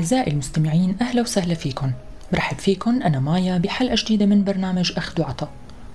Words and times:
أعزائي 0.00 0.32
المستمعين 0.32 0.96
أهلا 1.00 1.22
وسهلا 1.22 1.54
فيكم. 1.54 1.92
برحب 2.32 2.58
فيكم 2.58 3.02
أنا 3.02 3.20
مايا 3.20 3.58
بحلقة 3.58 3.94
جديدة 3.98 4.26
من 4.26 4.44
برنامج 4.44 4.92
أخذ 4.96 5.20
وعطا 5.20 5.50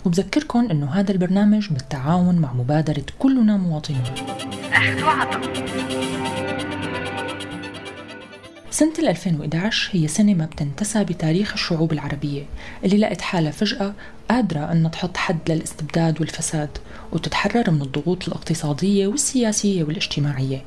وبذكركم 0.06 0.70
أنه 0.72 0.92
هذا 0.92 1.12
البرنامج 1.12 1.70
بالتعاون 1.70 2.36
مع 2.36 2.54
مبادرة 2.54 3.06
كلنا 3.20 3.58
مواطنون 3.58 4.04
أخذ 4.74 5.04
وعطا 5.04 5.42
سنة 8.72 8.94
2011 9.00 9.90
هي 9.94 10.08
سنة 10.08 10.34
ما 10.34 10.46
بتنتسى 10.46 11.04
بتاريخ 11.04 11.54
الشعوب 11.54 11.94
العربية 11.94 12.44
اللي 12.84 12.98
لقت 12.98 13.22
حالها 13.22 13.52
فجأة 13.52 13.94
قادرة 14.30 14.72
أن 14.72 14.92
تحط 14.92 15.18
حد 15.18 15.52
للاستبداد 15.52 16.22
والفساد 16.22 16.70
وتتحرر 17.12 17.72
من 17.72 17.82
الضغوط 17.82 18.28
الاقتصادية 18.28 19.08
والسياسية 19.08 19.84
والاجتماعية. 19.84 20.64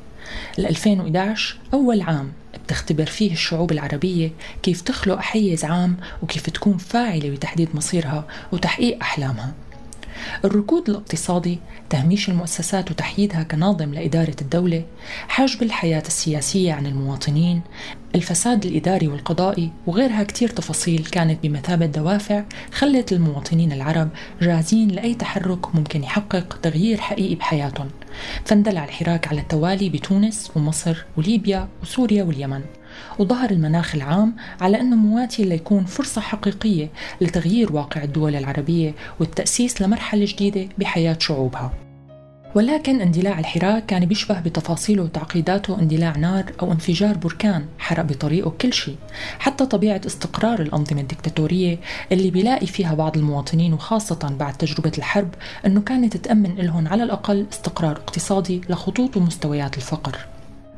ال 0.59 0.67
2011 0.67 1.57
أول 1.75 2.01
عام. 2.01 2.33
بتختبر 2.69 3.07
فيه 3.07 3.33
الشعوب 3.33 3.73
العربية 3.73 4.31
كيف 4.63 4.81
تخلق 4.81 5.19
حيز 5.19 5.65
عام 5.65 5.97
وكيف 6.23 6.51
تكون 6.51 6.77
فاعلة 6.77 7.31
بتحديد 7.31 7.69
مصيرها 7.75 8.27
وتحقيق 8.53 8.99
أحلامها. 9.03 9.55
الركود 10.45 10.89
الاقتصادي 10.91 11.59
تهميش 11.91 12.29
المؤسسات 12.29 12.91
وتحييدها 12.91 13.43
كناظم 13.43 13.95
لإدارة 13.95 14.37
الدولة 14.43 14.85
حجب 15.29 15.63
الحياة 15.63 16.03
السياسية 16.07 16.73
عن 16.73 16.87
المواطنين 16.87 17.63
الفساد 18.15 18.67
الإداري 18.67 19.09
والقضائي 19.09 19.71
وغيرها 19.87 20.23
كتير 20.23 20.49
تفاصيل 20.49 21.05
كانت 21.05 21.43
بمثابة 21.43 21.87
دوافع 21.87 22.45
خلت 22.73 23.13
المواطنين 23.13 23.73
العرب 23.73 24.09
جاهزين 24.41 24.89
لأي 24.89 25.15
تحرك 25.15 25.75
ممكن 25.75 26.03
يحقق 26.03 26.59
تغيير 26.63 27.01
حقيقي 27.01 27.35
بحياتهم. 27.35 27.89
فاندلع 28.45 28.85
الحراك 28.85 29.29
على 29.29 29.41
التوالي 29.41 29.89
بتونس 29.89 30.51
ومصر 30.57 31.05
وليبيا 31.17 31.69
وسوريا 31.83 32.23
واليمن. 32.23 32.63
وظهر 33.19 33.51
المناخ 33.51 33.95
العام 33.95 34.37
على 34.61 34.81
أنه 34.81 34.97
مواتي 34.97 35.45
ليكون 35.45 35.85
فرصة 35.85 36.21
حقيقية 36.21 36.91
لتغيير 37.21 37.73
واقع 37.73 38.03
الدول 38.03 38.37
العربية 38.37 38.95
والتأسيس 39.21 39.83
لمرحلة 39.83 40.25
جديدة 40.25 40.69
بحياة 40.79 41.17
شعوبها. 41.21 41.73
ولكن 42.55 43.01
اندلاع 43.01 43.39
الحراك 43.39 43.87
كان 43.87 44.07
بيشبه 44.07 44.41
بتفاصيله 44.41 45.03
وتعقيداته 45.03 45.79
اندلاع 45.79 46.17
نار 46.17 46.53
أو 46.63 46.73
انفجار 46.73 47.17
بركان 47.17 47.67
حرق 47.79 48.03
بطريقه 48.03 48.51
كل 48.51 48.73
شيء. 48.73 48.97
حتى 49.39 49.67
طبيعة 49.67 50.01
استقرار 50.07 50.63
الأنظمة 50.63 51.01
الدكتاتورية 51.01 51.79
اللي 52.13 52.31
بيلاقي 52.31 52.67
فيها 52.67 52.95
بعض 52.95 53.17
المواطنين 53.17 53.73
وخاصة 53.73 54.37
بعد 54.39 54.57
تجربة 54.57 54.93
الحرب 54.99 55.35
أنه 55.67 55.81
كانت 55.81 56.17
تأمن 56.17 56.55
لهم 56.55 56.89
على 56.89 57.03
الأقل 57.03 57.47
استقرار 57.53 57.97
اقتصادي 57.97 58.61
لخطوط 58.69 59.17
ومستويات 59.17 59.77
الفقر. 59.77 60.19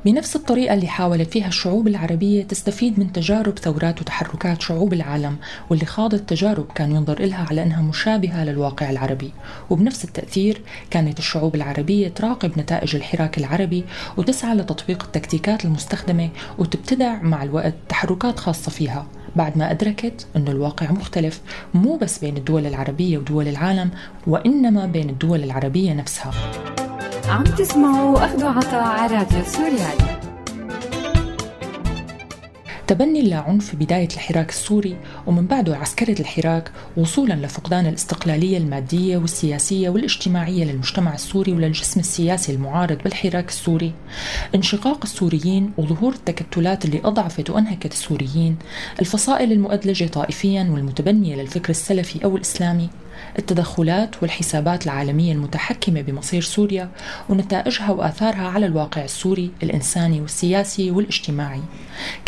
بنفس 0.04 0.36
الطريقة 0.36 0.74
اللي 0.74 0.86
حاولت 0.86 1.32
فيها 1.32 1.48
الشعوب 1.48 1.88
العربية 1.88 2.42
تستفيد 2.42 2.98
من 2.98 3.12
تجارب 3.12 3.58
ثورات 3.58 4.00
وتحركات 4.00 4.62
شعوب 4.62 4.92
العالم 4.92 5.36
واللي 5.70 5.86
خاضت 5.86 6.28
تجارب 6.30 6.66
كان 6.74 6.92
ينظر 6.92 7.20
إلها 7.20 7.46
على 7.50 7.62
أنها 7.62 7.82
مشابهة 7.82 8.44
للواقع 8.44 8.90
العربي. 8.90 9.32
وبنفس 9.70 10.04
التأثير 10.04 10.60
كانت 10.90 11.18
الشعوب 11.18 11.54
العربية 11.54 12.08
تراقب 12.08 12.58
نتائج 12.58 12.96
الحراك 12.96 13.38
العربي 13.38 13.84
وتسعى 14.16 14.54
لتطبيق 14.54 15.02
التكتيكات 15.02 15.64
المستخدمة 15.64 16.30
وتبتدع 16.58 17.22
مع 17.22 17.42
الوقت 17.42 17.74
تحركات 17.88 18.38
خاصة 18.38 18.70
فيها. 18.70 19.06
بعد 19.36 19.58
ما 19.58 19.70
أدركت 19.70 20.26
أن 20.36 20.48
الواقع 20.48 20.90
مختلف 20.90 21.40
مو 21.74 21.96
بس 21.96 22.18
بين 22.18 22.36
الدول 22.36 22.66
العربية 22.66 23.18
ودول 23.18 23.48
العالم 23.48 23.90
وإنما 24.26 24.86
بين 24.86 25.10
الدول 25.10 25.44
العربية 25.44 25.92
نفسها. 25.92 26.32
عم 27.30 27.44
تسمعوا 27.44 28.24
أخذوا 28.24 28.48
عطاء 28.48 28.82
على 28.82 29.16
راديو 29.16 29.44
سوريالي 29.44 30.20
تبني 32.86 33.20
اللاعنف 33.20 33.76
بداية 33.76 34.08
الحراك 34.14 34.48
السوري 34.48 34.96
ومن 35.26 35.46
بعده 35.46 35.76
عسكرة 35.76 36.20
الحراك 36.20 36.72
وصولا 36.96 37.34
لفقدان 37.34 37.86
الاستقلالية 37.86 38.58
المادية 38.58 39.16
والسياسية 39.16 39.88
والاجتماعية 39.88 40.64
للمجتمع 40.64 41.14
السوري 41.14 41.52
وللجسم 41.52 42.00
السياسي 42.00 42.52
المعارض 42.52 42.98
بالحراك 43.04 43.48
السوري. 43.48 43.92
انشقاق 44.54 45.00
السوريين 45.02 45.72
وظهور 45.78 46.12
التكتلات 46.12 46.84
اللي 46.84 47.00
أضعفت 47.04 47.50
وأنهكت 47.50 47.92
السوريين 47.92 48.56
الفصائل 49.00 49.52
المؤدلجة 49.52 50.04
طائفيا 50.04 50.68
والمتبنية 50.70 51.36
للفكر 51.36 51.70
السلفي 51.70 52.24
أو 52.24 52.36
الإسلامي. 52.36 52.90
التدخلات 53.38 54.22
والحسابات 54.22 54.84
العالمية 54.84 55.32
المتحكمة 55.32 56.00
بمصير 56.00 56.42
سوريا 56.42 56.90
ونتائجها 57.28 57.90
وآثارها 57.90 58.48
على 58.48 58.66
الواقع 58.66 59.04
السوري 59.04 59.50
الإنساني 59.62 60.20
والسياسي 60.20 60.90
والاجتماعي. 60.90 61.60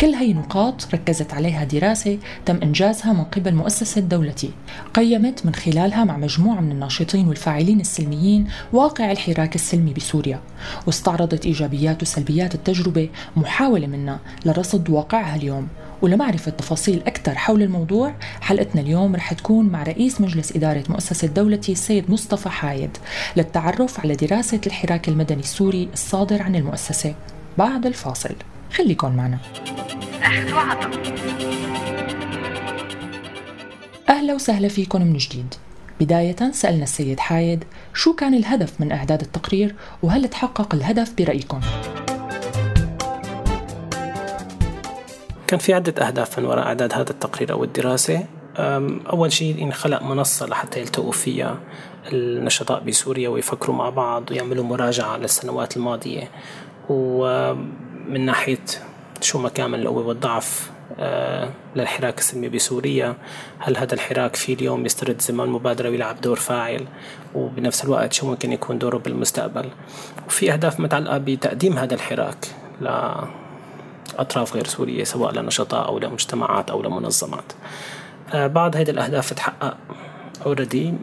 كل 0.01 0.13
هي 0.13 0.33
نقاط 0.33 0.87
ركزت 0.93 1.33
عليها 1.33 1.63
دراسة 1.63 2.17
تم 2.45 2.59
إنجازها 2.63 3.13
من 3.13 3.23
قبل 3.23 3.55
مؤسسة 3.55 4.01
دولتي. 4.01 4.51
قيمت 4.93 5.45
من 5.45 5.55
خلالها 5.55 6.03
مع 6.03 6.17
مجموعة 6.17 6.59
من 6.59 6.71
الناشطين 6.71 7.27
والفاعلين 7.27 7.79
السلميين 7.79 8.47
واقع 8.73 9.11
الحراك 9.11 9.55
السلمي 9.55 9.93
بسوريا 9.93 10.39
واستعرضت 10.87 11.45
إيجابيات 11.45 12.01
وسلبيات 12.01 12.55
التجربة 12.55 13.09
محاولة 13.37 13.87
منها 13.87 14.19
لرصد 14.45 14.89
واقعها 14.89 15.35
اليوم. 15.35 15.67
ولمعرفة 16.03 16.51
تفاصيل 16.51 17.01
أكثر 17.07 17.35
حول 17.35 17.61
الموضوع 17.61 18.15
حلقتنا 18.41 18.81
اليوم 18.81 19.15
رح 19.15 19.33
تكون 19.33 19.65
مع 19.65 19.83
رئيس 19.83 20.21
مجلس 20.21 20.55
إدارة 20.55 20.83
مؤسسة 20.89 21.27
دولتي 21.27 21.71
السيد 21.71 22.11
مصطفى 22.11 22.49
حايد 22.49 22.97
للتعرف 23.35 23.99
على 23.99 24.15
دراسة 24.15 24.61
الحراك 24.67 25.09
المدني 25.09 25.39
السوري 25.39 25.89
الصادر 25.93 26.41
عن 26.41 26.55
المؤسسة. 26.55 27.15
بعد 27.57 27.85
الفاصل. 27.85 28.35
خليكن 28.73 29.15
معنا. 29.15 29.37
أهلا 34.09 34.33
وسهلا 34.33 34.67
فيكم 34.67 35.01
من 35.01 35.17
جديد. 35.17 35.55
بداية 35.99 36.51
سألنا 36.51 36.83
السيد 36.83 37.19
حايد 37.19 37.63
شو 37.93 38.13
كان 38.13 38.33
الهدف 38.33 38.81
من 38.81 38.91
إعداد 38.91 39.21
التقرير 39.21 39.75
وهل 40.03 40.27
تحقق 40.27 40.75
الهدف 40.75 41.13
برأيكم؟ 41.17 41.59
كان 45.53 45.59
في 45.59 45.73
عدة 45.73 46.07
أهداف 46.07 46.39
من 46.39 46.45
وراء 46.45 46.65
إعداد 46.65 46.93
هذا 46.93 47.09
التقرير 47.09 47.51
أو 47.51 47.63
الدراسة. 47.63 48.25
أول 49.09 49.31
شيء 49.31 49.71
خلق 49.71 50.03
منصة 50.03 50.45
لحتى 50.45 50.79
يلتقوا 50.79 51.11
فيها 51.11 51.57
النشطاء 52.11 52.79
بسوريا 52.79 53.29
ويفكروا 53.29 53.75
مع 53.75 53.89
بعض 53.89 54.31
ويعملوا 54.31 54.63
مراجعة 54.63 55.17
للسنوات 55.17 55.77
الماضية. 55.77 56.31
ومن 56.89 58.25
ناحية 58.25 58.65
شو 59.21 59.39
مكامن 59.39 59.79
القوة 59.79 60.07
والضعف 60.07 60.71
أه 60.99 61.49
للحراك 61.75 62.17
السلمي 62.17 62.49
بسوريا. 62.49 63.15
هل 63.59 63.77
هذا 63.77 63.93
الحراك 63.93 64.35
في 64.35 64.53
اليوم 64.53 64.85
يسترد 64.85 65.21
زمان 65.21 65.49
مبادرة 65.49 65.89
ويلعب 65.89 66.21
دور 66.21 66.39
فاعل؟ 66.39 66.85
وبنفس 67.35 67.83
الوقت 67.83 68.13
شو 68.13 68.27
ممكن 68.27 68.51
يكون 68.51 68.77
دوره 68.77 68.97
بالمستقبل؟ 68.97 69.69
وفي 70.27 70.53
أهداف 70.53 70.79
متعلقة 70.79 71.17
بتقديم 71.17 71.77
هذا 71.77 71.93
الحراك 71.93 72.47
أطراف 74.17 74.53
غير 74.55 74.67
سورية 74.67 75.03
سواء 75.03 75.33
لنشطاء 75.33 75.87
أو 75.87 75.99
لمجتمعات 75.99 76.69
أو 76.69 76.81
لمنظمات. 76.81 77.53
آه، 78.33 78.47
بعض 78.47 78.75
هذه 78.75 78.89
الأهداف 78.89 79.33
تحقق 79.33 79.77
اوريدي 80.45 80.93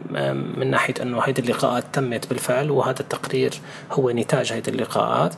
من 0.57 0.71
ناحية 0.71 0.93
إنه 1.01 1.21
هذه 1.21 1.39
اللقاءات 1.39 1.83
تمت 1.93 2.29
بالفعل 2.29 2.71
وهذا 2.71 2.99
التقرير 2.99 3.53
هو 3.91 4.11
نتاج 4.11 4.53
هذه 4.53 4.69
اللقاءات. 4.69 5.33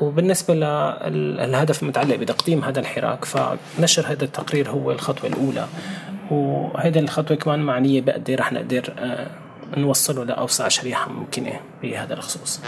وبالنسبة 0.00 0.54
للهدف 0.54 1.82
المتعلق 1.82 2.16
بتقديم 2.16 2.64
هذا 2.64 2.80
الحراك 2.80 3.24
فنشر 3.24 4.06
هذا 4.06 4.24
التقرير 4.24 4.70
هو 4.70 4.92
الخطوة 4.92 5.30
الأولى. 5.30 5.66
وهذه 6.30 6.98
الخطوة 6.98 7.36
كمان 7.36 7.60
معنية 7.60 8.00
بقد 8.00 8.30
رح 8.30 8.52
نقدر 8.52 8.94
آه، 8.98 9.26
نوصله 9.76 10.24
لأوسع 10.24 10.68
شريحة 10.68 11.10
ممكنة 11.10 11.60
بهذا 11.82 12.14
الخصوص. 12.14 12.60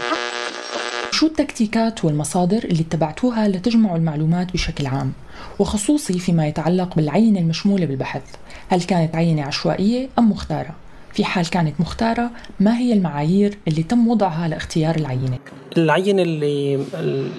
شو 1.21 1.27
التكتيكات 1.27 2.05
والمصادر 2.05 2.63
اللي 2.63 2.81
اتبعتوها 2.81 3.47
لتجمعوا 3.47 3.97
المعلومات 3.97 4.53
بشكل 4.53 4.85
عام 4.85 5.13
وخصوصي 5.59 6.19
فيما 6.19 6.47
يتعلق 6.47 6.95
بالعينة 6.95 7.39
المشمولة 7.39 7.85
بالبحث 7.85 8.21
هل 8.69 8.83
كانت 8.83 9.15
عينة 9.15 9.43
عشوائية 9.43 10.09
أم 10.19 10.31
مختارة؟ 10.31 10.75
في 11.13 11.25
حال 11.25 11.49
كانت 11.49 11.81
مختارة 11.81 12.31
ما 12.59 12.77
هي 12.77 12.93
المعايير 12.93 13.57
اللي 13.67 13.83
تم 13.83 14.07
وضعها 14.07 14.47
لاختيار 14.47 14.95
العينة؟ 14.95 15.39
العينة 15.77 16.21
اللي 16.21 16.85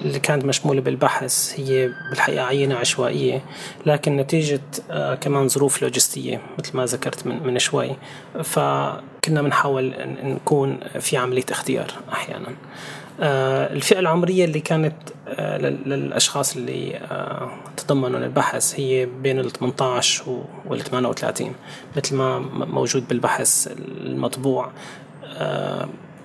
اللي 0.05 0.19
كانت 0.19 0.45
مشمولة 0.45 0.81
بالبحث 0.81 1.59
هي 1.59 1.91
بالحقيقة 2.09 2.45
عينة 2.45 2.75
عشوائية 2.75 3.41
لكن 3.85 4.17
نتيجة 4.17 4.61
آه 4.91 5.15
كمان 5.15 5.47
ظروف 5.47 5.81
لوجستية 5.81 6.41
مثل 6.59 6.77
ما 6.77 6.85
ذكرت 6.85 7.27
من, 7.27 7.43
من 7.43 7.59
شوي 7.59 7.95
فكنا 8.43 9.41
بنحاول 9.41 9.93
نكون 10.23 10.79
في 10.99 11.17
عملية 11.17 11.45
اختيار 11.51 11.93
أحيانا 12.13 12.47
الفئة 13.23 13.99
العمرية 13.99 14.45
اللي 14.45 14.59
كانت 14.59 14.95
آه، 15.27 15.57
للأشخاص 15.57 16.55
اللي 16.55 16.95
آه، 16.95 17.51
تضمنوا 17.77 18.19
البحث 18.19 18.79
هي 18.79 19.05
بين 19.05 19.39
ال 19.39 19.51
18 19.51 20.43
وال 20.65 20.79
38 20.79 21.55
مثل 21.97 22.15
ما 22.15 22.39
موجود 22.65 23.07
بالبحث 23.07 23.67
المطبوع. 24.05 24.71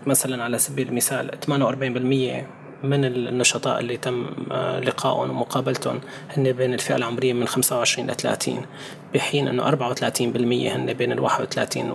مثلا 0.07 0.45
على 0.45 0.59
سبيل 0.59 0.89
المثال 0.89 1.31
48% 1.41 2.47
من 2.83 3.05
النشطاء 3.05 3.81
اللي 3.81 3.97
تم 3.97 4.27
آه، 4.53 4.81
لقائهم 4.81 5.31
ومقابلتهم 5.31 6.01
هن 6.37 6.53
بين 6.53 6.75
الفئة 6.75 6.97
العمرية 6.97 7.33
من 7.33 7.47
25 7.47 8.11
ل 8.11 8.15
30 8.15 8.67
بحين 9.15 9.49
أنه 9.49 9.63
34% 9.63 10.73
هن 10.73 10.93
بين 10.93 11.13
ال 11.13 11.21
31 11.21 11.91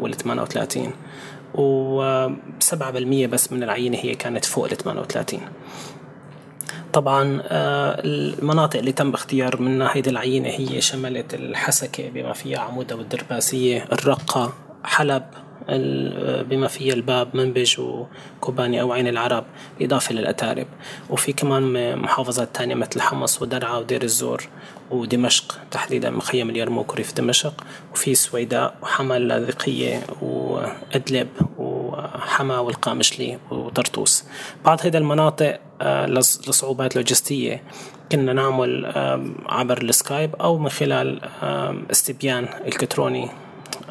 وال 0.00 0.16
38 0.16 0.92
و7% 1.54 3.26
بس 3.26 3.52
من 3.52 3.62
العينة 3.62 3.98
هي 3.98 4.14
كانت 4.14 4.44
فوق 4.44 4.64
ال 4.64 4.76
38 4.76 5.40
طبعا 6.92 7.42
آه، 7.46 8.00
المناطق 8.04 8.78
اللي 8.78 8.92
تم 8.92 9.14
اختيار 9.14 9.60
منها 9.62 9.96
هيدي 9.96 10.10
العينة 10.10 10.48
هي 10.48 10.80
شملت 10.80 11.34
الحسكة 11.34 12.08
بما 12.08 12.32
فيها 12.32 12.58
عمودة 12.58 12.96
والدرباسية 12.96 13.84
الرقة 13.92 14.52
حلب. 14.84 15.22
بما 16.42 16.68
فيها 16.68 16.94
الباب 16.94 17.36
منبج 17.36 17.80
وكوباني 17.80 18.80
أو 18.80 18.92
عين 18.92 19.08
العرب 19.08 19.44
بالإضافة 19.78 20.14
للأتارب. 20.14 20.66
وفي 21.10 21.32
كمان 21.32 21.96
محافظات 21.98 22.56
تانية 22.56 22.74
مثل 22.74 23.00
حمص 23.00 23.42
ودرعا 23.42 23.76
ودير 23.76 24.02
الزور 24.02 24.48
ودمشق 24.90 25.58
تحديدا 25.70 26.10
مخيم 26.10 26.50
اليرموك 26.50 26.92
وريف 26.92 27.14
دمشق. 27.14 27.64
وفي 27.92 28.14
سويداء 28.14 28.74
وحما 28.82 29.16
اللاذقية 29.16 30.02
وإدلب 30.22 31.28
وحما 31.58 32.58
والقامشلي 32.58 33.38
وطرطوس. 33.50 34.24
بعض 34.64 34.80
هذه 34.86 34.96
المناطق 34.96 35.60
آه، 35.82 36.06
لصعوبات 36.06 36.96
لوجستية 36.96 37.62
كنا 38.12 38.32
نعمل 38.32 38.86
عبر 39.46 39.82
السكايب 39.82 40.34
أو 40.34 40.58
من 40.58 40.68
خلال 40.68 41.20
استبيان 41.90 42.48
إلكتروني 42.66 43.28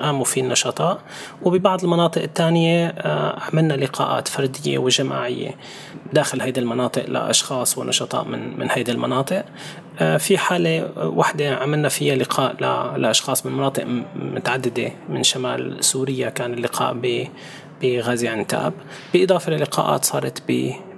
قاموا 0.01 0.25
فيه 0.25 0.41
النشطاء 0.41 1.01
وببعض 1.41 1.83
المناطق 1.83 2.21
الثانية 2.21 2.87
آه، 2.87 3.39
عملنا 3.39 3.73
لقاءات 3.73 4.27
فردية 4.27 4.77
وجماعية 4.77 5.55
داخل 6.13 6.41
هيدي 6.41 6.59
المناطق 6.59 7.05
لأشخاص 7.09 7.77
ونشطاء 7.77 8.25
من 8.25 8.59
من 8.59 8.67
هيدي 8.71 8.91
المناطق. 8.91 9.45
آه، 9.99 10.17
في 10.17 10.37
حالة 10.37 10.89
واحدة 10.97 11.55
عملنا 11.55 11.89
فيها 11.89 12.15
لقاء 12.15 12.55
لأشخاص 12.97 13.45
من 13.45 13.51
مناطق 13.51 13.85
متعددة 14.15 14.91
من 15.09 15.23
شمال 15.23 15.83
سوريا. 15.83 16.29
كان 16.29 16.53
اللقاء 16.53 16.93
ب 16.93 17.27
بغازي 17.81 18.27
عنتاب. 18.27 18.73
بالإضافة 19.13 19.51
للقاءات 19.51 20.05
صارت 20.05 20.43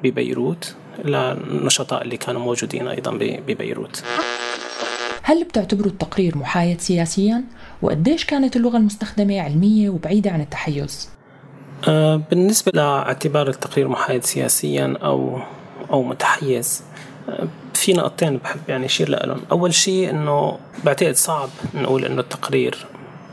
ببيروت 0.04 0.76
للنشطاء 1.06 2.02
اللي 2.02 2.18
كانوا 2.18 2.42
موجودين 2.42 2.88
أيضا 2.88 3.12
ببيروت. 3.48 4.04
هل 5.24 5.44
بتعتبروا 5.44 5.92
التقرير 5.92 6.38
محايد 6.38 6.82
سياسيا؟ 6.82 7.44
وقديش 7.82 8.26
كانت 8.26 8.56
اللغة 8.56 8.78
المستخدمة 8.78 9.42
علمية 9.42 9.90
وبعيدة 9.90 10.32
عن 10.32 10.42
التحيز؟ 10.42 11.10
أه 11.88 12.22
بالنسبة 12.30 12.72
لاعتبار 12.76 13.50
التقرير 13.50 13.88
محايد 13.88 14.24
سياسيا 14.24 14.98
أو 15.04 15.40
أو 15.92 16.04
متحيز 16.04 16.84
أه 17.30 17.48
في 17.74 17.94
نقطتين 17.94 18.38
بحب 18.38 18.60
يعني 18.68 18.86
أشير 18.86 19.10
لهم 19.10 19.42
أول 19.52 19.74
شيء 19.74 20.10
أنه 20.10 20.58
بعتقد 20.86 21.16
صعب 21.16 21.50
نقول 21.74 22.06
أنه 22.06 22.22
التقرير 22.22 22.86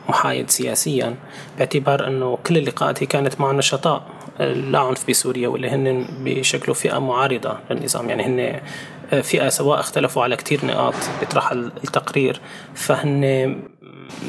محايد 0.08 0.50
سياسيا 0.50 1.14
باعتبار 1.58 2.06
أنه 2.06 2.38
كل 2.46 2.58
اللقاءات 2.58 3.02
هي 3.02 3.06
كانت 3.06 3.40
مع 3.40 3.52
نشطاء 3.52 4.02
لا 4.40 4.79
عنف 4.79 5.11
بسوريا 5.11 5.49
واللي 5.49 5.70
هن 5.70 6.06
بشكله 6.20 6.75
فئة 6.75 6.99
معارضة 6.99 7.58
للنظام 7.70 8.11
يعني 8.11 8.26
هن 8.26 8.61
فئة 9.10 9.49
سواء 9.49 9.81
اختلفوا 9.81 10.22
على 10.22 10.37
كتير 10.37 10.66
نقاط 10.66 10.94
بيطرحها 11.20 11.52
التقرير 11.52 12.40
فهن 12.75 13.55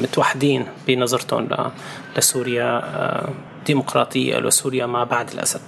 متوحدين 0.02 0.66
بنظرتهم 0.86 1.48
لسوريا 2.16 2.80
آه، 2.84 3.28
ديمقراطية 3.66 4.38
لسوريا 4.38 4.86
ما 4.86 5.04
بعد 5.04 5.30
الأسد. 5.30 5.60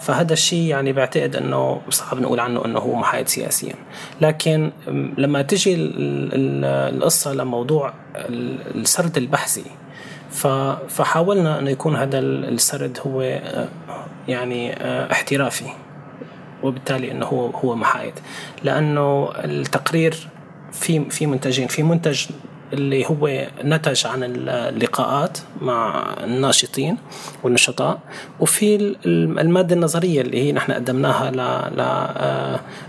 فهذا 0.00 0.32
الشيء 0.32 0.66
يعني 0.66 0.92
بعتقد 0.92 1.36
إنه 1.36 1.80
صعب 1.90 2.20
نقول 2.20 2.40
عنه 2.40 2.64
إنه 2.64 2.78
هو 2.78 2.94
محايد 2.94 3.28
سياسيا. 3.28 3.74
لكن 4.20 4.72
لما 5.18 5.42
تجي 5.42 5.76
القصة 5.78 7.34
لموضوع 7.34 7.94
السرد 8.74 9.16
البحثي 9.16 9.64
فحاولنا 10.88 11.58
إنه 11.58 11.70
يكون 11.70 11.96
هذا 11.96 12.18
السرد 12.18 12.98
هو 13.06 13.20
آه، 13.22 13.68
يعني 14.28 14.72
آه، 14.72 15.12
احترافي. 15.12 15.66
وبالتالي 16.62 17.10
إنه 17.10 17.26
هو 17.26 17.46
هو 17.46 17.76
محايد. 17.76 18.14
لأنه 18.62 19.30
التقرير 19.34 20.28
في 20.72 21.10
في 21.10 21.26
منتجين. 21.26 21.66
في 21.66 21.82
منتج 21.82 22.26
اللي 22.72 23.06
هو 23.06 23.46
نتج 23.64 24.06
عن 24.06 24.20
اللقاءات 24.24 25.38
مع 25.60 26.04
الناشطين 26.24 26.96
والنشطاء 27.42 27.98
وفي 28.40 28.96
المادة 29.06 29.74
النظرية 29.74 30.20
اللي 30.20 30.42
هي 30.42 30.52
نحن 30.52 30.72
قدمناها 30.72 31.30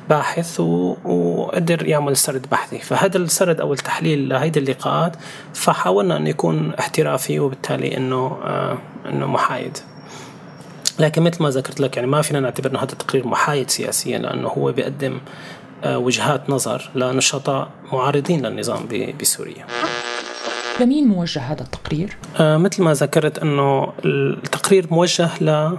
لباحث 0.08 0.60
وقدر 0.60 1.88
يعمل 1.88 2.18
سرد 2.18 2.46
بحثي. 2.52 2.80
فهذا 2.80 3.18
السرد 3.18 3.62
أو 3.62 3.74
التحليل 3.74 4.30
لهيدي 4.30 4.60
اللقاءات 4.60 5.16
فحاولنا 5.54 6.18
أن 6.18 6.28
يكون 6.28 6.74
احترافي 6.80 7.40
وبالتالي 7.40 7.98
أنه 7.98 8.38
أنه 9.10 9.26
محايد. 9.26 9.78
لكن 11.00 11.22
مثل 11.22 11.44
ما 11.44 11.50
ذكرت 11.50 11.80
لك 11.80 11.96
يعني 11.96 12.08
ما 12.08 12.22
فينا 12.22 12.40
نعتبر 12.40 12.72
إنه 12.72 12.80
هذا 12.80 12.92
التقرير 12.92 13.28
محايد 13.28 13.70
سياسيا 13.70 14.18
لأنه 14.18 14.48
هو 14.48 14.72
بيقدم 14.72 15.20
آه، 15.84 15.98
وجهات 15.98 16.50
نظر 16.50 16.90
لنشطاء 16.96 17.70
معارضين 17.94 18.46
للنظام 18.46 18.88
بسوريا. 19.22 19.66
لمين 20.80 21.08
موجه 21.08 21.40
هذا 21.40 21.62
التقرير؟ 21.62 22.18
آه 22.40 22.58
مثل 22.58 22.84
ما 22.84 22.94
ذكرت 22.94 23.40
إنه 23.40 23.94
التقرير 24.06 24.88
موجه 24.92 25.30
ل 25.42 25.78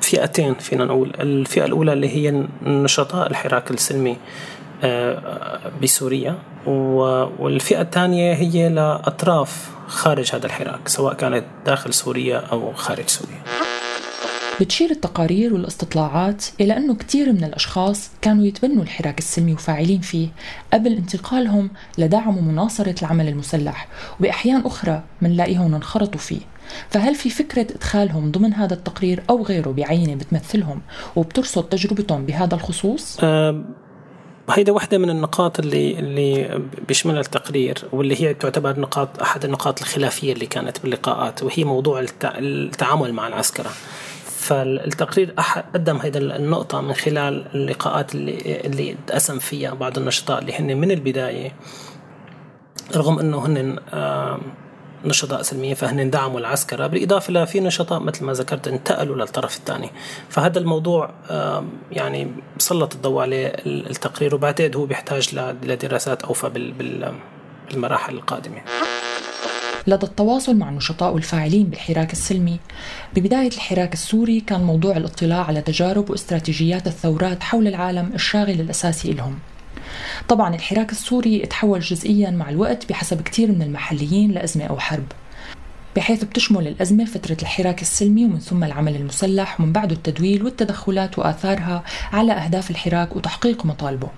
فئتين 0.00 0.54
فينا 0.54 0.84
نقول. 0.84 1.12
الفئة 1.20 1.64
الأولى 1.64 1.92
اللي 1.92 2.08
هي 2.08 2.44
نشطاء 2.62 3.26
الحراك 3.26 3.70
السلمي 3.70 4.16
آه، 4.84 5.60
بسوريا 5.82 6.38
والفئة 6.66 7.80
الثانية 7.80 8.34
هي 8.34 8.68
لأطراف 8.68 9.70
خارج 9.88 10.34
هذا 10.34 10.46
الحراك 10.46 10.88
سواء 10.88 11.14
كانت 11.14 11.44
داخل 11.66 11.94
سوريا 11.94 12.38
أو 12.38 12.72
خارج 12.72 13.08
سوريا. 13.08 13.67
بتشير 14.60 14.90
التقارير 14.90 15.54
والاستطلاعات 15.54 16.44
إلى 16.60 16.76
أنه 16.76 16.94
كثير 16.94 17.32
من 17.32 17.44
الأشخاص 17.44 18.10
كانوا 18.22 18.46
يتبنوا 18.46 18.82
الحراك 18.82 19.18
السلمي 19.18 19.52
وفاعلين 19.52 20.00
فيه 20.00 20.28
قبل 20.72 20.92
انتقالهم 20.92 21.70
لدعم 21.98 22.38
ومناصرة 22.38 22.94
العمل 23.02 23.28
المسلح 23.28 23.88
وبأحيان 24.20 24.60
أخرى 24.60 25.02
منلاقيهم 25.22 25.74
انخرطوا 25.74 26.20
فيه 26.20 26.40
فهل 26.90 27.14
في 27.14 27.30
فكرة 27.30 27.66
إدخالهم 27.76 28.30
ضمن 28.30 28.54
هذا 28.54 28.74
التقرير 28.74 29.22
أو 29.30 29.42
غيره 29.42 29.70
بعينة 29.70 30.14
بتمثلهم 30.14 30.80
وبترصد 31.16 31.64
تجربتهم 31.64 32.26
بهذا 32.26 32.54
الخصوص؟ 32.54 33.18
أه 33.22 33.64
هيدا 34.50 34.72
واحدة 34.72 34.98
من 34.98 35.10
النقاط 35.10 35.58
اللي 35.58 35.98
اللي 35.98 36.60
بيشملها 36.88 37.20
التقرير 37.20 37.84
واللي 37.92 38.22
هي 38.22 38.34
تعتبر 38.34 38.80
نقاط 38.80 39.22
أحد 39.22 39.44
النقاط 39.44 39.80
الخلافية 39.80 40.32
اللي 40.32 40.46
كانت 40.46 40.80
باللقاءات 40.82 41.42
وهي 41.42 41.64
موضوع 41.64 42.04
التعامل 42.24 43.12
مع 43.12 43.28
العسكرة 43.28 43.70
فالتقرير 44.48 45.34
قدم 45.74 45.96
هذه 45.96 46.18
النقطة 46.18 46.80
من 46.80 46.94
خلال 46.94 47.46
اللقاءات 47.54 48.14
اللي 48.14 48.60
اللي 48.64 48.96
تقسم 49.06 49.38
فيها 49.38 49.74
بعض 49.74 49.98
النشطاء 49.98 50.38
اللي 50.38 50.52
هن 50.52 50.76
من 50.76 50.90
البداية 50.90 51.52
رغم 52.96 53.18
إنه 53.18 53.46
هن 53.46 53.78
نشطاء 55.04 55.42
سلميين 55.42 55.74
فهن 55.74 56.10
دعموا 56.10 56.40
العسكرة 56.40 56.86
بالإضافة 56.86 57.32
لفي 57.32 57.60
نشطاء 57.60 58.00
مثل 58.00 58.24
ما 58.24 58.32
ذكرت 58.32 58.68
انتقلوا 58.68 59.16
للطرف 59.16 59.56
الثاني. 59.56 59.90
فهذا 60.28 60.58
الموضوع 60.58 61.10
يعني 61.92 62.32
سلط 62.58 62.94
الضوء 62.94 63.22
عليه 63.22 63.46
التقرير 63.66 64.34
وبعتقد 64.34 64.76
هو 64.76 64.86
بيحتاج 64.86 65.34
لدراسات 65.62 66.22
أوفى 66.22 66.72
بالمراحل 67.70 68.14
القادمة. 68.14 68.62
لدى 69.88 70.06
التواصل 70.06 70.56
مع 70.56 70.68
النشطاء 70.68 71.14
والفاعلين 71.14 71.66
بالحراك 71.66 72.12
السلمي. 72.12 72.58
ببداية 73.16 73.48
الحراك 73.48 73.94
السوري 73.94 74.40
كان 74.40 74.60
موضوع 74.60 74.96
الاطلاع 74.96 75.44
على 75.44 75.60
تجارب 75.60 76.10
واستراتيجيات 76.10 76.86
الثورات 76.86 77.42
حول 77.42 77.66
العالم 77.66 78.10
الشاغل 78.14 78.60
الأساسي 78.60 79.12
لهم. 79.12 79.38
طبعا 80.28 80.54
الحراك 80.54 80.92
السوري 80.92 81.38
تحول 81.38 81.80
جزئيا 81.80 82.30
مع 82.30 82.48
الوقت 82.48 82.88
بحسب 82.88 83.22
كثير 83.22 83.52
من 83.52 83.62
المحليين 83.62 84.30
لأزمة 84.30 84.64
أو 84.64 84.78
حرب. 84.78 85.06
بحيث 85.96 86.24
بتشمل 86.24 86.68
الأزمة 86.68 87.04
فترة 87.04 87.36
الحراك 87.42 87.82
السلمي 87.82 88.24
ومن 88.24 88.38
ثم 88.38 88.64
العمل 88.64 88.96
المسلح 88.96 89.60
ومن 89.60 89.72
بعده 89.72 89.94
التدويل 89.94 90.42
والتدخلات 90.42 91.18
وآثارها 91.18 91.84
على 92.12 92.32
أهداف 92.32 92.70
الحراك 92.70 93.16
وتحقيق 93.16 93.66
مطالبه. 93.66 94.08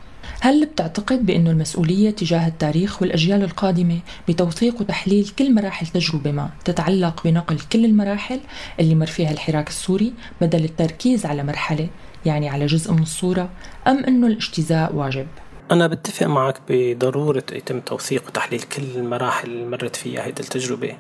هل 0.42 0.66
بتعتقد 0.66 1.26
بأنه 1.26 1.50
المسؤولية 1.50 2.10
تجاه 2.10 2.48
التاريخ 2.48 3.02
والأجيال 3.02 3.42
القادمة 3.42 3.98
بتوثيق 4.28 4.80
وتحليل 4.80 5.28
كل 5.38 5.54
مراحل 5.54 5.86
تجربة 5.86 6.32
ما 6.32 6.50
تتعلق 6.64 7.24
بنقل 7.24 7.58
كل 7.72 7.84
المراحل 7.84 8.40
اللي 8.80 8.94
مر 8.94 9.06
فيها 9.06 9.30
الحراك 9.30 9.68
السوري 9.68 10.12
بدل 10.40 10.64
التركيز 10.64 11.26
على 11.26 11.44
مرحلة 11.44 11.88
يعني 12.26 12.48
على 12.48 12.66
جزء 12.66 12.92
من 12.92 13.02
الصورة 13.02 13.50
أم 13.86 14.04
أنه 14.04 14.26
الاجتزاء 14.26 14.94
واجب؟ 14.94 15.26
أنا 15.70 15.86
بتفق 15.86 16.26
معك 16.26 16.60
بضرورة 16.68 17.44
يتم 17.52 17.80
توثيق 17.80 18.26
وتحليل 18.26 18.60
كل 18.62 18.82
المراحل 18.96 19.50
اللي 19.50 19.66
مرت 19.66 19.96
فيها 19.96 20.24
هيدي 20.24 20.42
التجربة 20.42 20.96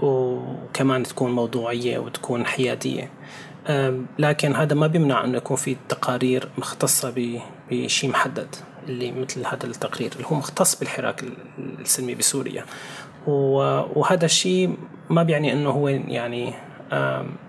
وكمان 0.00 1.02
تكون 1.02 1.32
موضوعية 1.32 1.98
وتكون 1.98 2.46
حيادية 2.46 3.10
لكن 4.18 4.54
هذا 4.54 4.74
ما 4.74 4.86
بيمنع 4.86 5.24
انه 5.24 5.36
يكون 5.36 5.56
في 5.56 5.76
تقارير 5.88 6.48
مختصة 6.58 7.14
بشيء 7.70 8.10
محدد 8.10 8.48
اللي 8.88 9.12
مثل 9.12 9.46
هذا 9.46 9.66
التقرير 9.66 10.12
اللي 10.12 10.24
هو 10.26 10.34
مختص 10.36 10.74
بالحراك 10.74 11.24
السلمي 11.80 12.14
بسوريا. 12.14 12.64
وهذا 13.26 14.24
الشيء 14.24 14.76
ما 15.10 15.22
بيعني 15.22 15.52
إنه 15.52 15.70
هو 15.70 15.88
يعني 15.88 16.54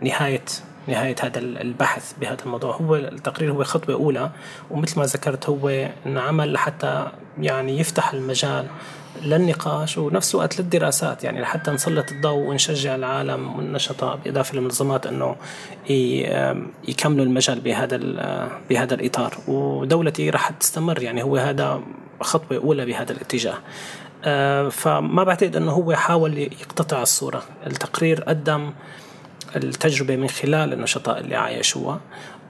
نهاية 0.02 0.46
نهاية 0.88 1.16
هذا 1.22 1.40
البحث 1.40 2.14
بهذا 2.22 2.38
الموضوع. 2.46 2.76
هو 2.76 2.96
التقرير 2.96 3.52
هو 3.52 3.64
خطوة 3.64 3.96
أولى 3.96 4.32
ومثل 4.72 5.00
ما 5.00 5.06
ذكرت 5.06 5.50
هو 5.50 5.90
عمل 6.06 6.54
لحتى 6.54 7.08
يعني 7.40 7.80
يفتح 7.80 8.14
المجال 8.14 8.68
للنقاش 9.22 9.98
ونفس 9.98 10.36
الوقت 10.36 10.60
للدراسات. 10.60 11.24
يعني 11.24 11.42
لحتى 11.42 11.72
نسلط 11.72 12.12
الضوء 12.12 12.48
ونشجع 12.48 12.96
العالم 12.96 13.58
والنشطاء 13.58 14.16
بالاضافه 14.16 14.56
للمنظمات 14.56 15.08
إنه 15.08 15.36
يكملوا 16.88 17.26
المجال 17.26 17.60
بهذا 17.60 17.98
بهذا 18.70 18.94
الإطار. 18.94 19.38
ودولتي 19.48 20.30
راح 20.30 20.50
تستمر. 20.50 21.04
يعني 21.04 21.24
هو 21.24 21.38
هذا 21.38 21.82
خطوة 22.22 22.58
أولى 22.58 22.86
بهذا 22.86 23.12
الاتجاه. 23.12 23.58
آه، 24.26 24.70
فما 24.70 25.24
بعتقد 25.24 25.56
إنه 25.56 25.72
هو 25.72 25.94
حاول 25.94 26.38
يقتطع 26.38 27.02
الصورة. 27.02 27.44
التقرير 27.68 28.24
قدم 28.24 28.72
التجربة 29.56 30.16
من 30.16 30.30
خلال 30.30 30.74
النشطاء 30.74 31.20
اللي 31.20 31.36
عايشوها 31.36 32.00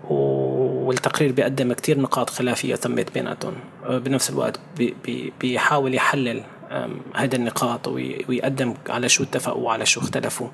والتقرير 0.09 1.31
بيقدم 1.31 1.73
كتير 1.73 1.99
نقاط 1.99 2.29
خلافية 2.29 2.75
تمت 2.75 3.13
بيناتهم. 3.13 3.53
بنفس 3.89 4.29
الوقت 4.29 4.59
بيحاول 5.39 5.93
يحلل 5.93 6.43
هذه 7.15 7.35
النقاط 7.35 7.87
ويقدم 7.87 8.73
على 8.89 9.09
شو 9.09 9.23
اتفقوا 9.23 9.63
وعلى 9.63 9.85
شو 9.85 9.99
اختلفوا. 9.99 10.47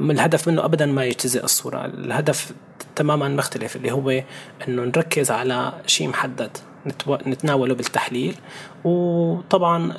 الهدف 0.00 0.48
منه 0.48 0.64
ابدا 0.64 0.86
ما 0.86 1.04
يجتزئ 1.04 1.44
الصورة. 1.44 1.84
الهدف 1.84 2.52
تماما 2.96 3.28
مختلف 3.28 3.76
اللي 3.76 3.92
هو 3.92 4.10
إنه 4.68 4.82
نركز 4.82 5.30
على 5.30 5.72
شيء 5.86 6.08
محدد 6.08 6.56
نتناوله 7.26 7.74
بالتحليل. 7.74 8.34
وطبعا 8.84 9.92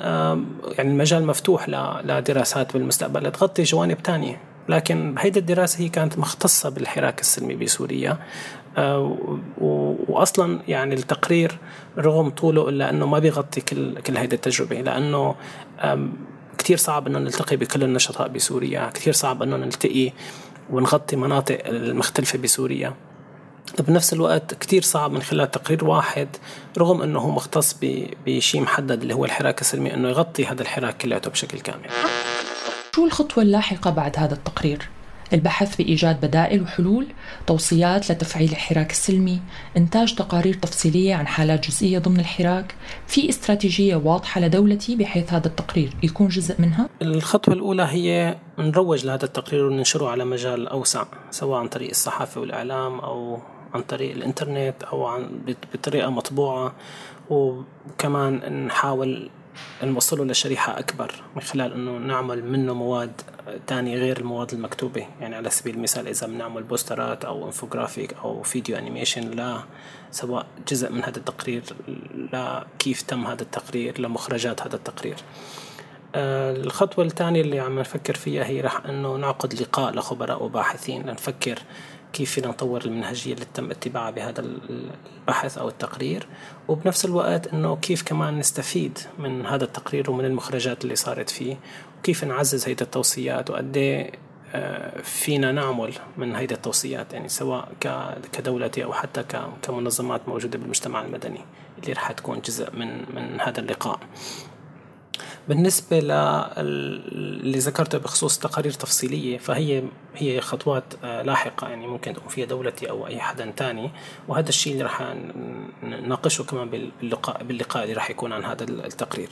يعني 0.78 0.90
المجال 0.90 1.26
مفتوح 1.26 1.68
لدراسات 2.04 2.72
بالمستقبل. 2.72 3.32
تغطي 3.32 3.62
جوانب 3.62 4.02
تانية. 4.02 4.40
لكن 4.68 5.14
هيدي 5.18 5.38
الدراسة 5.38 5.80
هي 5.80 5.88
كانت 5.88 6.18
مختصة 6.18 6.68
بالحراك 6.68 7.20
السلمي 7.20 7.54
بسوريا. 7.54 8.18
آه، 8.76 9.16
واصلا 10.08 10.60
يعني 10.68 10.94
التقرير 10.94 11.58
رغم 11.98 12.30
طوله 12.30 12.68
إلا 12.68 12.90
إنه 12.90 13.06
ما 13.06 13.18
بيغطي 13.18 13.60
كل 13.60 14.00
كل 14.00 14.16
هيدي 14.16 14.36
التجربة 14.36 14.80
لأنه 14.80 15.34
كثير 16.58 16.76
صعب 16.76 17.06
إنه 17.06 17.18
نلتقي 17.18 17.56
بكل 17.56 17.82
النشطاء 17.82 18.28
بسوريا 18.28 18.90
كثير 18.94 19.12
صعب 19.12 19.42
إنه 19.42 19.56
نلتقي 19.56 20.12
ونغطي 20.70 21.16
مناطق 21.16 21.58
المختلفة 21.66 22.38
بسوريا. 22.38 22.94
بنفس 23.78 24.12
الوقت 24.12 24.54
كتير 24.54 24.82
صعب 24.82 25.12
من 25.12 25.22
خلال 25.22 25.50
تقرير 25.50 25.84
واحد 25.84 26.28
رغم 26.78 27.02
إنه 27.02 27.18
هو 27.18 27.30
مختص 27.30 27.76
بشيء 28.26 28.60
محدد 28.60 29.02
اللي 29.02 29.14
هو 29.14 29.24
الحراك 29.24 29.60
السلمي 29.60 29.94
إنه 29.94 30.08
يغطي 30.08 30.46
هذا 30.46 30.62
الحراك 30.62 30.96
كلياته 30.96 31.30
بشكل 31.30 31.60
كامل. 31.60 31.88
شو 32.94 33.06
الخطوة 33.06 33.44
اللاحقة 33.44 33.90
بعد 33.90 34.18
هذا 34.18 34.34
التقرير؟ 34.34 34.88
البحث 35.32 35.76
في 35.76 35.82
إيجاد 35.82 36.20
بدائل 36.26 36.62
وحلول 36.62 37.06
توصيات 37.46 38.12
لتفعيل 38.12 38.50
الحراك 38.50 38.90
السلمي 38.90 39.40
إنتاج 39.76 40.14
تقارير 40.14 40.54
تفصيلية 40.54 41.14
عن 41.14 41.26
حالات 41.26 41.68
جزئية 41.68 41.98
ضمن 41.98 42.20
الحراك 42.20 42.74
في 43.06 43.28
استراتيجية 43.28 43.96
واضحة 43.96 44.40
لدولتي 44.40 44.96
بحيث 44.96 45.32
هذا 45.32 45.46
التقرير 45.46 45.92
يكون 46.02 46.28
جزء 46.28 46.54
منها 46.60 46.88
الخطوة 47.02 47.54
الأولى 47.54 47.82
هي 47.82 48.36
نروج 48.58 49.06
لهذا 49.06 49.24
التقرير 49.24 49.64
وننشره 49.64 50.08
على 50.08 50.24
مجال 50.24 50.68
أوسع 50.68 51.04
سواء 51.30 51.60
عن 51.60 51.68
طريق 51.68 51.90
الصحافة 51.90 52.40
والإعلام 52.40 53.00
أو 53.00 53.38
عن 53.74 53.82
طريق 53.82 54.10
الإنترنت 54.10 54.82
أو 54.82 55.06
عن 55.06 55.44
بطريقة 55.74 56.10
مطبوعة 56.10 56.74
وكمان 57.30 58.64
نحاول 58.66 59.30
نوصله 59.82 60.24
لشريحة 60.24 60.78
أكبر 60.78 61.14
من 61.36 61.42
خلال 61.42 61.72
أنه 61.72 61.98
نعمل 61.98 62.44
منه 62.44 62.74
مواد 62.74 63.20
تانية 63.66 63.96
غير 63.96 64.18
المواد 64.18 64.52
المكتوبة. 64.52 65.06
يعني 65.20 65.36
على 65.36 65.50
سبيل 65.50 65.74
المثال 65.74 66.08
إذا 66.08 66.26
بنعمل 66.26 66.62
بوسترات 66.62 67.24
أو 67.24 67.46
انفوجرافيك 67.46 68.12
أو 68.12 68.42
فيديو 68.42 68.76
animation 68.76 69.30
لا 69.30 69.62
سواء 70.10 70.46
جزء 70.68 70.92
من 70.92 71.04
هذا 71.04 71.18
التقرير 71.18 71.62
لا 72.32 72.66
كيف 72.78 73.02
تم 73.02 73.26
هذا 73.26 73.42
التقرير 73.42 74.00
لمخرجات 74.00 74.62
هذا 74.62 74.76
التقرير. 74.76 75.16
آه، 76.14 76.52
الخطوة 76.52 77.04
الثانية 77.04 77.40
اللي 77.40 77.60
عم 77.60 77.78
نفكر 77.78 78.14
فيها 78.14 78.44
هي 78.44 78.60
رح 78.60 78.86
أنه 78.86 79.16
نعقد 79.16 79.54
لقاء 79.54 79.94
لخبراء 79.94 80.42
وباحثين 80.42 81.02
لنفكر 81.02 81.58
كيف 82.14 82.30
فينا 82.30 82.48
نطور 82.48 82.84
المنهجية 82.84 83.34
اللي 83.34 83.46
تم 83.54 83.70
اتباعها 83.70 84.10
بهذا 84.10 84.40
البحث 84.40 85.58
أو 85.58 85.68
التقرير 85.68 86.28
وبنفس 86.68 87.04
الوقت 87.04 87.46
أنه 87.46 87.76
كيف 87.76 88.02
كمان 88.02 88.38
نستفيد 88.38 88.98
من 89.18 89.46
هذا 89.46 89.64
التقرير 89.64 90.10
ومن 90.10 90.24
المخرجات 90.24 90.84
اللي 90.84 90.96
صارت 90.96 91.30
فيه 91.30 91.56
وكيف 91.98 92.24
نعزز 92.24 92.68
هيدا 92.68 92.84
التوصيات 92.84 93.50
وقد 93.50 93.76
إيه، 93.76 94.12
آه، 94.54 95.02
فينا 95.02 95.52
نعمل 95.52 95.92
من 96.16 96.36
هيدا 96.36 96.54
التوصيات 96.54 97.12
يعني 97.12 97.28
سواء 97.28 97.68
كدولتي 98.32 98.84
أو 98.84 98.92
حتى 98.92 99.24
كمنظمات 99.62 100.28
موجودة 100.28 100.58
بالمجتمع 100.58 101.02
المدني 101.02 101.40
اللي 101.82 101.92
رح 101.92 102.12
تكون 102.12 102.40
جزء 102.40 102.76
من 102.76 103.14
من 103.14 103.40
هذا 103.40 103.60
اللقاء. 103.60 104.00
بالنسبة 105.48 106.00
للي 106.00 107.58
ذكرته 107.58 107.98
بخصوص 107.98 108.38
تقارير 108.38 108.72
تفصيلية 108.72 109.38
فهي 109.38 109.82
هي 110.14 110.40
خطوات 110.40 110.84
آه، 111.04 111.22
لاحقة. 111.22 111.68
يعني 111.68 111.86
ممكن 111.86 112.14
تقوم 112.14 112.28
فيها 112.28 112.46
دولتي 112.46 112.90
أو 112.90 113.06
أي 113.06 113.20
حدا 113.20 113.50
تاني. 113.56 113.90
وهذا 114.28 114.48
الشيء 114.48 114.72
اللي 114.72 114.84
راح 114.84 115.14
نناقشه 115.82 116.44
كمان 116.44 116.70
باللقاء 116.70 117.44
باللقاء 117.44 117.82
اللي 117.82 117.94
راح 117.94 118.10
يكون 118.10 118.32
عن 118.32 118.44
هذا 118.44 118.64
التقرير. 118.64 119.28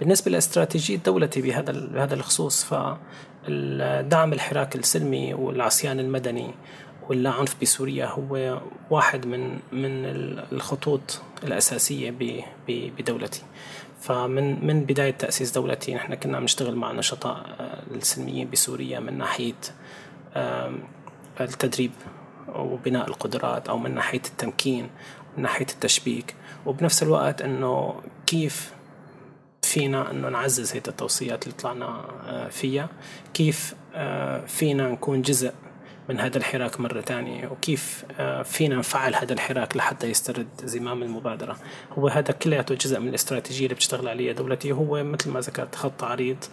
بالنسبة 0.00 0.30
لاستراتيجية 0.30 0.96
دولتي 0.96 1.42
بهذا 1.42 1.72
بهذا 1.72 2.14
الخصوص 2.14 2.64
فدعم 2.64 4.32
الحراك 4.32 4.76
السلمي 4.76 5.34
والعصيان 5.34 6.00
المدني 6.00 6.54
واللا 7.08 7.30
عنف 7.30 7.56
بسوريا 7.62 8.06
هو 8.06 8.60
واحد 8.90 9.26
من 9.26 9.50
من 9.72 10.04
الخطوط 10.52 11.20
الأساسية 11.44 12.14
بدولتي. 12.68 13.42
فمن 14.06 14.66
من 14.66 14.84
بداية 14.84 15.10
تأسيس 15.10 15.52
دولتي 15.52 15.94
نحن 15.94 16.14
كنا 16.14 16.40
بنشتغل 16.40 16.76
مع 16.76 16.92
نشطاء 16.92 17.36
آه، 17.36 17.82
السلميين 17.94 18.50
بسوريا 18.50 19.00
من 19.00 19.18
ناحية 19.18 19.54
التدريب 21.40 21.90
وبناء 22.48 23.08
القدرات 23.08 23.68
أو 23.68 23.78
من 23.78 23.94
ناحية 23.94 24.22
التمكين 24.26 24.90
من 25.36 25.42
ناحية 25.42 25.66
التشبيك. 25.70 26.34
وبنفس 26.66 27.02
الوقت 27.02 27.42
أنه 27.42 28.00
كيف 28.26 28.72
فينا 29.62 30.10
أنه 30.10 30.28
نعزز 30.28 30.72
هيدا 30.72 30.90
التوصيات 30.90 31.44
اللي 31.44 31.54
طلعنا 31.54 32.04
آه، 32.26 32.48
فيها؟ 32.48 32.88
كيف 33.34 33.74
آه، 33.94 34.46
فينا 34.46 34.88
نكون 34.88 35.22
جزء 35.22 35.52
من 36.08 36.20
هذا 36.20 36.38
الحراك 36.38 36.80
مرة 36.80 37.00
ثانية 37.00 37.48
وكيف 37.48 38.04
آه، 38.18 38.42
فينا 38.42 38.76
نفعل 38.76 39.14
هذا 39.14 39.32
الحراك 39.32 39.76
لحتى 39.76 40.06
يسترد 40.06 40.48
زمام 40.64 41.02
المبادرة. 41.02 41.56
هو 41.98 42.08
هذا 42.08 42.32
كلياته 42.32 42.74
جزء 42.74 43.00
من 43.00 43.08
الاستراتيجية 43.08 43.64
اللي 43.64 43.74
بتشتغل 43.74 44.08
عليها 44.08 44.32
دولتي. 44.32 44.72
هو 44.72 45.04
مثل 45.04 45.30
ما 45.30 45.40
ذكرت 45.40 45.74
خط 45.74 46.04
عريض 46.04 46.44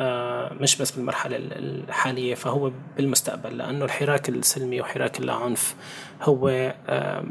آه، 0.00 0.52
مش 0.52 0.76
بس 0.76 0.90
بالمرحلة 0.90 1.36
الحالية 1.36 2.34
فهو 2.34 2.72
بالمستقبل 2.96 3.58
لأنه 3.58 3.84
الحراك 3.84 4.28
السلمي 4.28 4.80
وحراك 4.80 5.20
اللاعنف 5.20 5.74
هو 6.22 6.74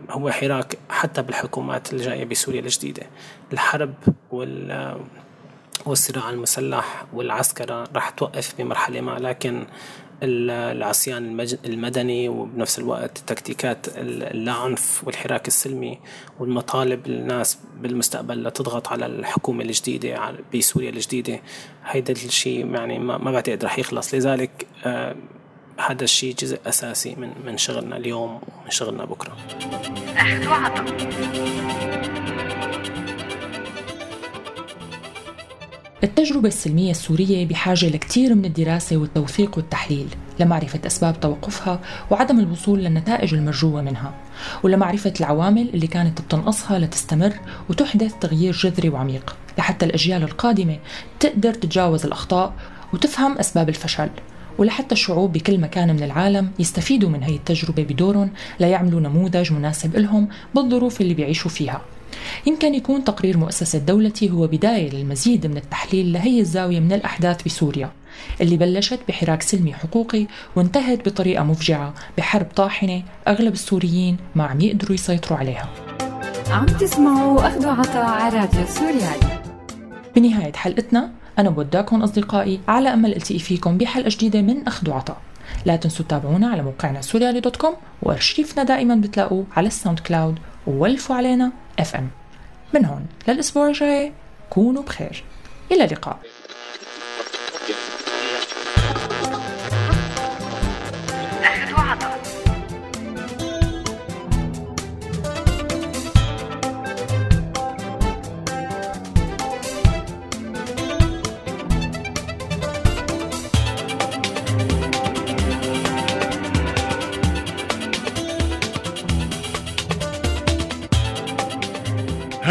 هو 0.09 0.31
حراك 0.31 0.77
حتى 0.89 1.21
بالحكومات 1.21 1.93
الجاية 1.93 2.25
بسوريا 2.25 2.59
الجديدة. 2.59 3.03
الحرب 3.53 3.93
وال 4.31 4.97
والصراع 5.85 6.29
المسلح 6.29 7.05
والعسكرة 7.13 7.83
راح 7.95 8.09
توقف 8.09 8.53
بمرحلة 8.57 9.01
ما 9.01 9.11
لكن 9.11 9.65
العصيان 10.23 11.47
المدني 11.65 12.29
وبنفس 12.29 12.79
الوقت 12.79 13.17
تكتيكات 13.17 13.87
العنف 13.97 15.01
والحراك 15.05 15.47
السلمي 15.47 15.99
والمطالب 16.39 17.07
الناس 17.07 17.59
بالمستقبل 17.81 18.43
لتضغط 18.43 18.87
على 18.87 19.05
الحكومة 19.05 19.63
الجديدة 19.63 20.33
بسوريا 20.55 20.89
الجديدة. 20.89 21.41
هيدا 21.85 22.13
الشيء 22.13 22.75
يعني 22.75 22.99
ما 22.99 23.31
بعتقد 23.31 23.65
رح 23.65 23.79
يخلص. 23.79 24.15
لذلك 24.15 24.67
آه 24.85 25.15
هذا 25.77 26.03
الشيء 26.03 26.35
جزء 26.35 26.59
أساسي 26.65 27.15
من 27.15 27.33
من 27.45 27.57
شغلنا 27.57 27.97
اليوم 27.97 28.31
ومن 28.31 28.69
شغلنا 28.69 29.05
بكرة. 29.05 29.37
أخذ 30.17 32.28
التجربة 36.03 36.47
السلمية 36.47 36.91
السورية 36.91 37.47
بحاجة 37.47 37.89
لكثير 37.89 38.35
من 38.35 38.45
الدراسة 38.45 38.97
والتوثيق 38.97 39.57
والتحليل 39.57 40.07
لمعرفة 40.39 40.79
أسباب 40.85 41.19
توقفها 41.19 41.79
وعدم 42.11 42.39
الوصول 42.39 42.79
للنتائج 42.79 43.33
المرجوة 43.33 43.81
منها 43.81 44.13
ولمعرفة 44.63 45.13
العوامل 45.19 45.69
اللي 45.73 45.87
كانت 45.87 46.21
بتنقصها 46.21 46.79
لتستمر 46.79 47.33
وتحدث 47.69 48.13
تغيير 48.21 48.53
جذري 48.53 48.89
وعميق 48.89 49.35
لحتى 49.57 49.85
الأجيال 49.85 50.23
القادمة 50.23 50.77
تقدر 51.19 51.53
تتجاوز 51.53 52.05
الأخطاء 52.05 52.53
وتفهم 52.93 53.37
أسباب 53.37 53.69
الفشل 53.69 54.09
ولحتى 54.57 54.91
الشعوب 54.91 55.33
بكل 55.33 55.59
مكان 55.59 55.95
من 55.95 56.03
العالم 56.03 56.51
يستفيدوا 56.59 57.09
من 57.09 57.23
هي 57.23 57.35
التجربة 57.35 57.83
بدورهم 57.83 58.31
ليعملوا 58.59 58.99
نموذج 58.99 59.53
مناسب 59.53 59.95
لهم 59.95 60.27
بالظروف 60.55 61.01
اللي 61.01 61.13
بيعيشوا 61.13 61.51
فيها. 61.51 61.81
يمكن 62.45 62.75
يكون 62.75 63.03
تقرير 63.03 63.37
مؤسسة 63.37 63.79
دولتي 63.79 64.31
هو 64.31 64.47
بداية 64.47 64.89
للمزيد 64.89 65.47
من 65.47 65.57
التحليل 65.57 66.13
لهي 66.13 66.39
الزاوية 66.39 66.79
من 66.79 66.93
الأحداث 66.93 67.43
بسوريا 67.43 67.91
اللي 68.41 68.57
بلشت 68.57 68.99
بحراك 69.07 69.41
سلمي 69.41 69.73
حقوقي 69.73 70.27
وانتهت 70.55 71.09
بطريقة 71.09 71.43
مفجعة 71.43 71.93
بحرب 72.17 72.47
طاحنة 72.55 73.03
أغلب 73.27 73.53
السوريين 73.53 74.17
ما 74.35 74.43
عم 74.43 74.61
يقدروا 74.61 74.93
يسيطروا 74.93 75.39
عليها. 75.39 75.69
عم 76.51 76.65
تسمعوا 76.65 77.47
أخذ 77.47 77.67
عطاء 77.67 78.05
على 78.05 78.37
راديو 78.37 78.65
سوريالي 78.67 79.41
بنهاية 80.15 80.53
حلقتنا 80.53 81.11
أنا 81.39 81.49
بوداكم 81.49 82.01
أصدقائي 82.01 82.59
على 82.67 82.93
أمل 82.93 83.15
ألتقي 83.15 83.39
فيكم 83.39 83.77
بحلقة 83.77 84.09
جديدة 84.09 84.41
من 84.41 84.67
أخذ 84.67 84.89
وعطاء. 84.89 85.17
لا 85.65 85.75
تنسوا 85.75 86.05
تتابعونا 86.05 86.47
على 86.47 86.61
موقعنا 86.61 87.01
سوريالي 87.01 87.39
dot 87.39 87.55
com 87.55 87.75
وارشيفنا 88.01 88.63
دائما 88.63 88.95
بتلاقوه 88.95 89.45
على 89.55 89.67
ال 89.67 89.99
SoundCloud 89.99 90.39
وولفوا 90.67 91.15
علينا 91.15 91.51
FM 91.79 92.09
من 92.73 92.85
هون 92.85 93.05
للأسبوع 93.27 93.67
الجاي 93.67 94.13
كونوا 94.49 94.83
بخير. 94.83 95.23
إلى 95.71 95.83
اللقاء. 95.83 96.19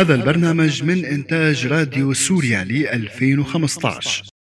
هذا 0.09 0.21
البرنامج 0.21 0.83
من 0.83 1.05
إنتاج 1.05 1.67
راديو 1.67 2.13
سوريالي 2.13 2.93
2015 2.93 4.38